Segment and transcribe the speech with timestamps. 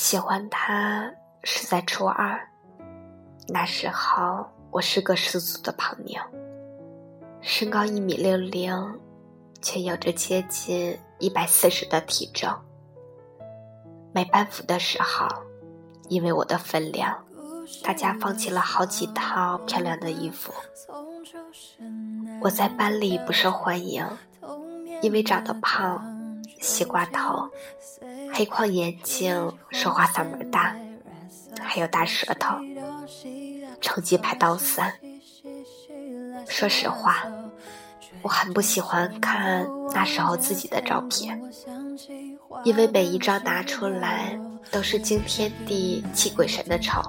[0.00, 1.12] 喜欢他
[1.44, 2.40] 是在初二，
[3.48, 6.18] 那时候我是个十足的胖妞，
[7.42, 8.98] 身高一米六零，
[9.60, 12.50] 却有着接近一百四十的体重。
[14.14, 15.28] 买班服的时候，
[16.08, 17.22] 因为我的分量，
[17.84, 20.50] 大家放弃了好几套漂亮的衣服。
[22.40, 24.02] 我在班里不受欢迎，
[25.02, 26.16] 因为长得胖。
[26.62, 27.48] 西瓜头，
[28.32, 30.74] 黑框眼镜，说话嗓门大，
[31.60, 32.56] 还有大舌头，
[33.80, 34.94] 成绩排倒三。
[36.48, 37.26] 说实话，
[38.22, 41.40] 我很不喜欢看那时候自己的照片，
[42.64, 44.38] 因为每一张拿出来
[44.70, 47.02] 都是惊天地泣鬼神的丑。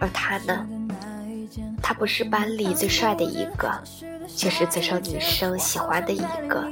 [0.00, 0.66] 而他呢，
[1.82, 3.72] 他不是班里最帅的一个，
[4.26, 6.70] 却是最受女生喜欢的一个。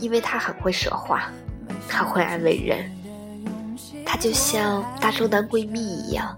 [0.00, 1.30] 因为他很会说话，
[1.88, 2.90] 很会安慰人，
[4.04, 6.36] 他就像大中男闺蜜一样，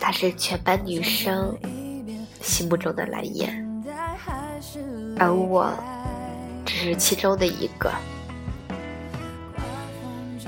[0.00, 1.56] 他是全班女生
[2.40, 3.82] 心目中的蓝颜，
[5.18, 5.72] 而我
[6.64, 7.92] 只是其中的一个。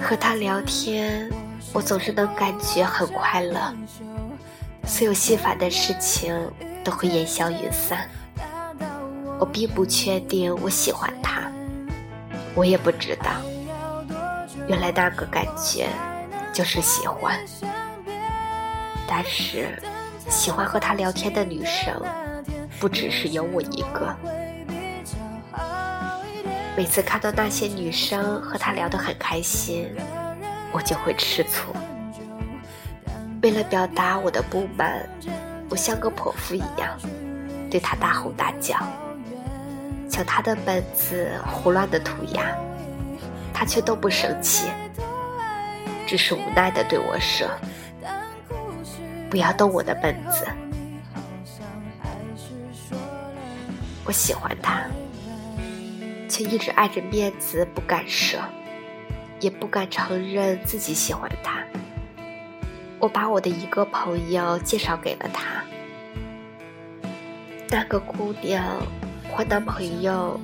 [0.03, 1.31] 和他聊天，
[1.75, 3.75] 我总是能感觉很快乐，
[4.87, 6.35] 所有心烦的事情
[6.83, 8.09] 都会烟消云散。
[9.39, 11.51] 我并不确定我喜欢他。
[12.55, 13.31] 我也不知道，
[14.71, 15.89] 原来那个感觉
[16.53, 17.37] 就是喜欢。
[19.05, 19.77] 但是，
[20.29, 22.01] 喜欢和他聊天的女生，
[22.79, 24.15] 不只是有我一个。
[26.77, 29.93] 每次看到那些女生和他聊得很开心，
[30.71, 31.75] 我就会吃醋。
[33.43, 35.05] 为了表达我的不满，
[35.69, 36.97] 我像个泼妇一样，
[37.69, 38.77] 对他大吼大叫。
[40.09, 42.57] 抢他的本子，胡乱的涂鸦，
[43.61, 44.71] 他却都不生气，
[46.07, 47.47] 只是无奈的对我说
[49.29, 50.47] ：“不要动我的本子。”
[54.07, 54.87] 我喜欢他，
[56.27, 58.41] 却一直碍着面子不敢说，
[59.41, 61.63] 也不敢承认自己喜欢他。
[62.99, 65.63] 我把我的一个朋友介绍给了他，
[67.69, 68.65] 那个姑娘。
[69.31, 70.41] 换男朋友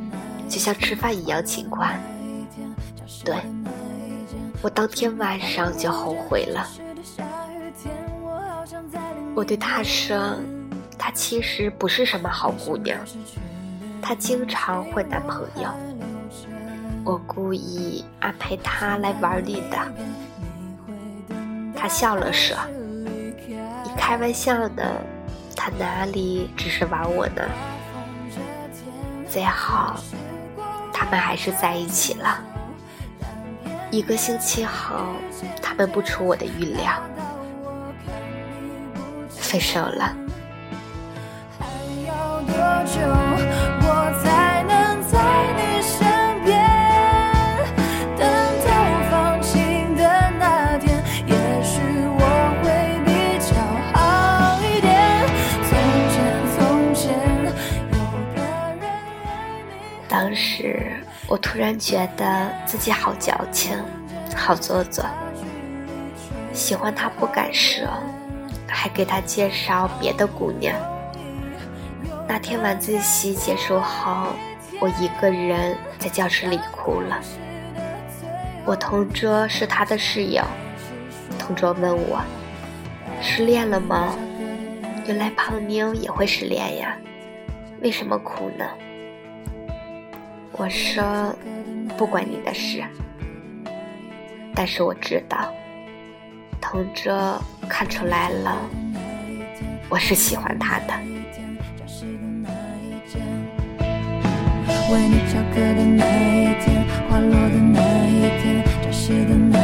[0.50, 1.98] 就像吃饭一样勤快，
[3.24, 3.34] 对
[4.62, 6.66] 我当天晚上就后悔了。
[9.34, 10.36] 我对他说，
[10.98, 12.98] 她其实不是什么好姑娘，
[14.00, 15.70] 她经常换男朋友。
[17.04, 19.78] 我故意安排她来玩你的。
[21.78, 22.56] 他笑了说
[23.84, 24.82] ：“你开玩笑呢，
[25.54, 27.42] 他哪里只是玩我呢？”
[29.28, 30.00] 最好，
[30.92, 32.42] 他们还是在一起了。
[33.96, 35.16] 一个星期后，
[35.62, 37.02] 他们不出我的预料，
[39.30, 40.14] 分手了。
[42.06, 42.52] 要多
[42.84, 43.00] 久
[61.28, 63.76] 我突然觉得自己好矫情，
[64.34, 65.04] 好做作。
[66.52, 67.86] 喜欢他不敢说，
[68.66, 70.74] 还给他介绍别的姑娘。
[72.28, 74.26] 那天晚自习结束后，
[74.80, 77.20] 我一个人在教室里哭了。
[78.64, 80.42] 我同桌是他的室友，
[81.38, 82.20] 同桌问我
[83.22, 84.14] ：“失恋了吗？”
[85.06, 86.96] 原来胖妞也会失恋呀，
[87.80, 88.66] 为什么哭呢？
[90.58, 91.36] 我说，
[91.98, 92.82] 不关你的事。
[94.54, 95.52] 但是我知道，
[96.60, 98.56] 同桌看出来了，
[99.90, 100.94] 我是喜欢他的。
[104.88, 109.55] 为你翘课的那一天，花落的那一天，教室的那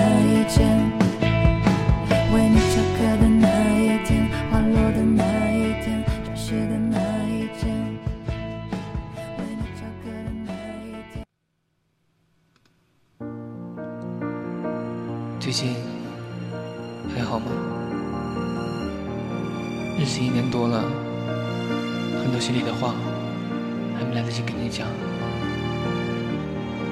[24.13, 24.87] 没来得及跟你讲。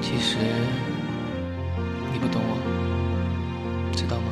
[0.01, 0.37] 其实
[2.11, 2.57] 你不懂我，
[3.95, 4.23] 知道吗？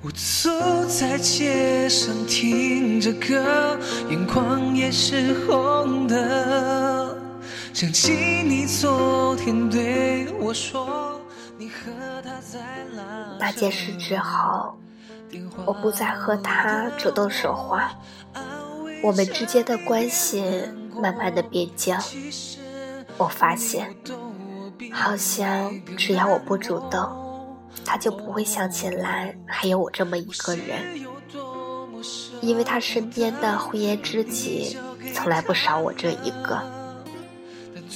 [0.00, 3.78] 我走在街上听着歌，
[4.08, 7.18] 眼眶也是红的。
[7.74, 11.20] 想起你昨天对我说，
[13.38, 14.74] 那件事之后，
[15.66, 17.92] 我不再和他主动说话，
[19.02, 20.42] 我们之间的关系
[21.00, 22.02] 慢慢的变僵。
[23.16, 23.94] 我发现，
[24.92, 31.06] 好像只要我不主动，他就不会想起来还有我这么一个人。
[32.42, 34.76] 因为他身边的红颜知己
[35.14, 36.60] 从来不少我这一个，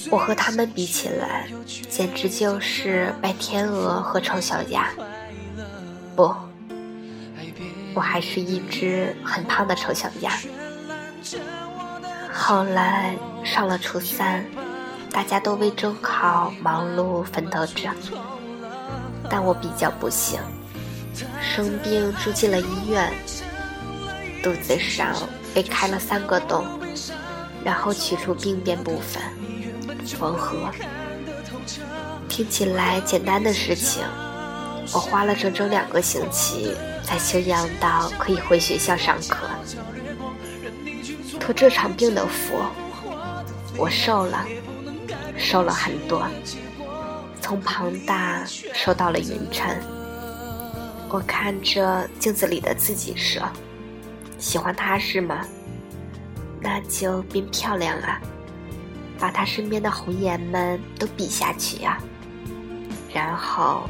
[0.09, 1.47] 我和他们比起来，
[1.87, 4.89] 简直就是白天鹅和丑小鸭。
[6.15, 6.33] 不，
[7.93, 10.33] 我还是一只很胖的丑小鸭。
[12.51, 13.15] 后来
[13.45, 14.45] 上了初三，
[15.09, 17.89] 大家都为中考忙碌奋斗着，
[19.29, 20.37] 但我比较不幸，
[21.41, 23.09] 生病住进了医院。
[24.43, 25.15] 肚子上
[25.53, 26.65] 被开了三个洞，
[27.63, 29.23] 然后取出病变部分，
[30.05, 30.69] 缝合。
[32.27, 34.03] 听起来简单的事情，
[34.91, 39.47] 我花了整整两个星期才休养到可以回学校上课。
[41.53, 42.55] 这场病的福，
[43.77, 44.45] 我瘦了，
[45.37, 46.27] 瘦了很多，
[47.41, 49.67] 从庞大瘦到了匀称。
[51.09, 53.41] 我看着镜子里的自己说。
[54.37, 55.45] 喜欢他是吗？
[56.59, 58.19] 那就变漂亮啊，
[59.19, 61.99] 把他身边的红颜们都比下去呀。
[63.13, 63.83] 然后，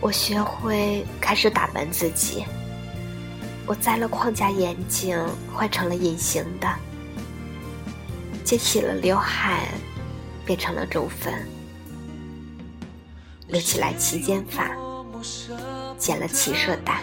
[0.00, 2.44] 我学会开始打扮自己。
[3.66, 5.18] 我摘了框架眼镜，
[5.52, 6.68] 换成了隐形的；
[8.44, 9.66] 剪起了刘海，
[10.44, 11.34] 变成了中分；
[13.48, 14.70] 留起来齐肩发，
[15.98, 17.00] 剪了齐色带。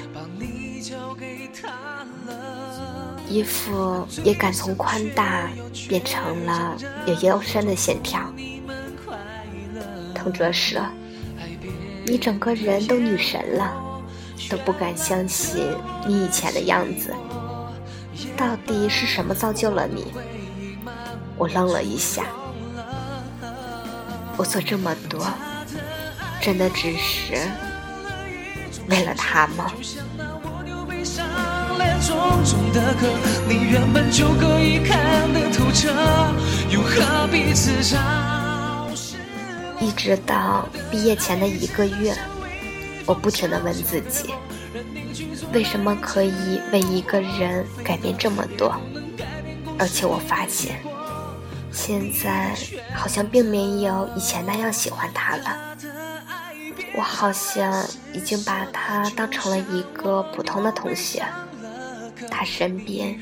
[3.27, 5.50] 衣服也敢从宽大
[5.89, 6.77] 变成了
[7.07, 8.21] 有腰身的线条。
[10.13, 10.81] 同桌说
[12.07, 13.82] ：“你整个人都女神了，
[14.50, 15.68] 都不敢相信
[16.07, 17.13] 你以前的样子。
[18.38, 20.13] 到底是什么造就了你？”
[21.38, 22.25] 我愣了一下。
[24.38, 25.25] 我做这么多，
[26.42, 27.36] 真的只是
[28.90, 29.72] 为了他吗？
[32.06, 33.07] 重重的壳，
[33.48, 35.90] 你原本就可以看得透彻，
[36.69, 37.98] 又何必自嘲？
[39.80, 42.13] 一直到毕业前的一个月，
[43.06, 44.34] 我不停的问自己，
[45.54, 48.76] 为什么可以为一个人改变这么多？
[49.78, 50.80] 而且我发现，
[51.72, 52.56] 现在
[52.94, 55.76] 好像并没有以前那样喜欢他了。
[56.96, 57.84] 我好像
[58.14, 61.24] 已经把他当成了一个普通的同学。
[62.30, 63.20] 他身边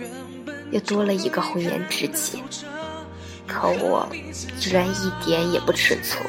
[0.72, 2.44] 又多了一个红颜知己，
[3.48, 4.08] 可我
[4.60, 6.20] 居然一点也不吃醋。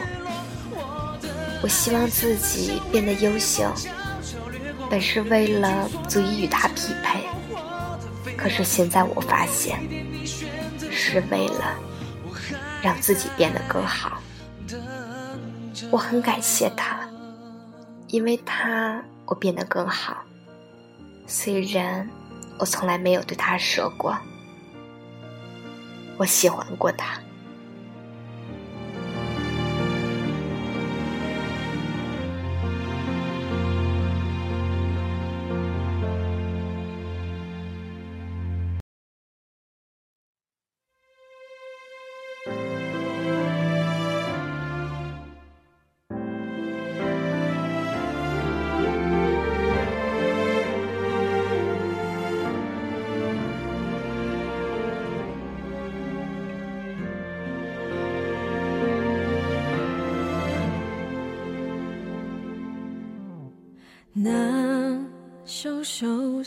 [1.63, 3.73] 我希望自己变得优秀，
[4.91, 7.25] 本是为了足以与他匹配。
[8.37, 9.79] 可是现在我发现，
[10.91, 11.79] 是为了
[12.83, 14.21] 让自己变得更好。
[15.91, 17.09] 我很感谢他，
[18.09, 20.25] 因为他我变得更好。
[21.27, 22.09] 虽然。
[22.59, 24.17] 我从来没有对他说过，
[26.17, 27.19] 我喜欢过他。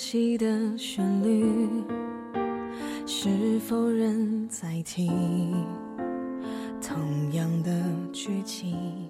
[0.06, 1.68] 熟悉的旋律，
[3.08, 5.66] 是否仍在听？
[6.80, 7.72] 同样的
[8.14, 9.10] 剧情，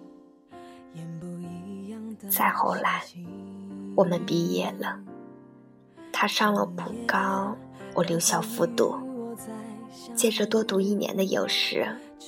[2.30, 3.04] 再后来，
[3.94, 4.98] 我们毕业了。
[6.14, 7.58] 他上了普高，
[7.94, 8.96] 我留校复读。
[10.16, 11.86] 借着多读一年的优势，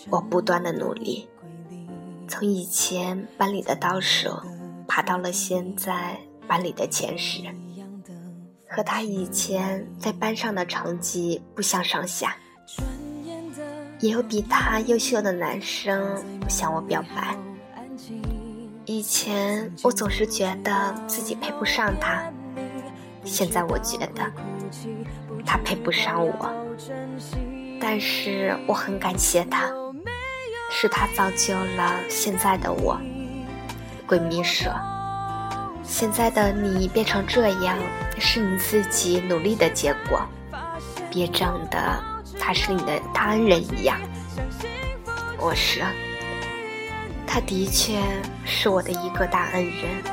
[0.10, 1.30] 我不断的努力，
[2.28, 4.30] 从以前班里的倒数。
[4.90, 7.44] 爬到了现在班里的前十，
[8.78, 12.38] 和他以前在班上的成绩不相上下。
[13.98, 17.36] 也有比他优秀的男生向我表白。
[18.86, 22.32] 以前我总是觉得自己配不上他，
[23.24, 24.32] 现在我觉得
[25.44, 26.54] 他配不上我。
[27.82, 29.72] 但是我很感谢他，
[30.70, 32.96] 是他造就了现在的我。
[34.08, 34.72] 闺蜜说
[35.88, 37.76] ：“现在的你变成这样，
[38.20, 40.22] 是你自己努力的结果。
[41.10, 42.04] 别整的
[42.40, 43.98] 他是你的大恩人一样。”
[45.40, 45.82] 我是
[47.26, 48.00] ：“他的确
[48.46, 50.04] 是我的一个大恩人。”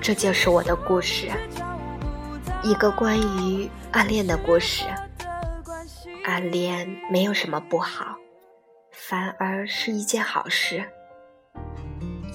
[0.00, 1.30] 这就是我的故事，
[2.64, 4.84] 一个关于暗恋的故事。
[6.24, 8.16] 暗恋没有什么不好。
[8.90, 10.84] 反而是一件好事，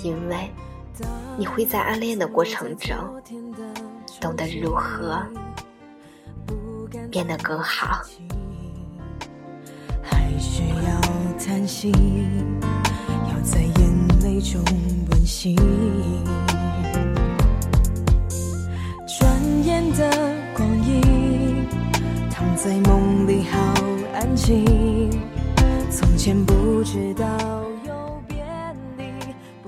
[0.04, 0.50] 因为
[1.38, 2.96] 你会在暗恋的过程中
[4.22, 5.22] 懂得如何
[7.12, 8.01] 变得更好。
[10.01, 11.01] 还需要
[11.38, 14.62] 叹息，要在眼泪中
[15.12, 15.56] 温习。
[19.08, 20.10] 转眼的
[20.54, 21.66] 光阴，
[22.30, 23.74] 躺在梦里好
[24.13, 24.76] 安静。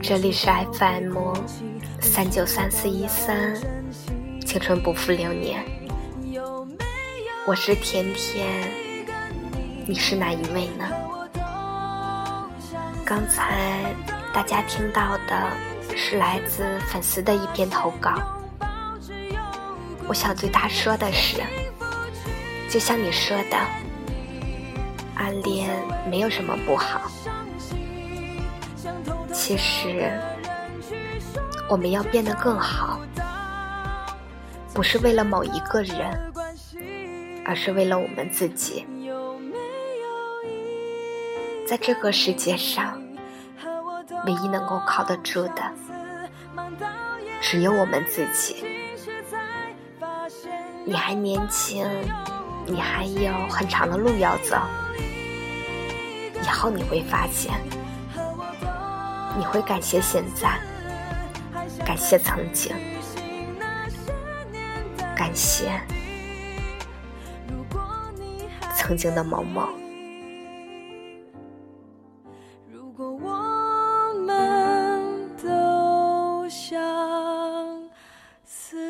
[0.09, 1.35] 这里是 FM
[2.01, 3.53] 三九三四一三，
[4.43, 5.63] 青春不负流年。
[7.45, 8.47] 我是甜甜，
[9.85, 10.89] 你是哪一位呢？
[13.05, 13.93] 刚才
[14.33, 15.51] 大家听到的
[15.95, 18.19] 是来自粉丝的一篇投稿。
[20.07, 21.37] 我想对他说的是，
[22.67, 23.57] 就像你说的。
[25.13, 25.69] 暗恋
[26.09, 27.11] 没有什么不好，
[29.33, 30.11] 其实
[31.69, 32.99] 我们要变得更好，
[34.73, 36.31] 不是为了某一个人，
[37.45, 38.85] 而是为了我们自己。
[41.67, 43.01] 在这个世界上，
[44.25, 45.71] 唯一能够靠得住的，
[47.41, 48.65] 只有我们自己。
[50.85, 51.87] 你还年轻，
[52.65, 54.57] 你还有很长的路要走。
[56.41, 57.53] 以后你会发现，
[59.39, 60.59] 你会感谢现在，
[61.85, 62.75] 感谢曾经，
[65.15, 65.79] 感谢
[68.75, 69.69] 曾经的某某。
[72.69, 76.77] 如果我们都想
[78.43, 78.88] 死。